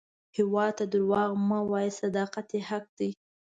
[0.37, 3.09] هیواد ته دروغ مه وایه، صداقت یې حق دی